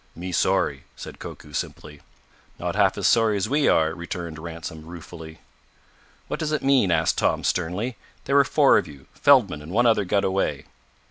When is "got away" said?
10.03-10.65